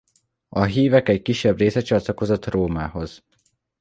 A 0.49 0.63
hívek 0.63 1.09
egy 1.09 1.21
kisebb 1.21 1.57
része 1.57 1.81
csatlakozott 1.81 2.45
Rómához. 2.45 3.23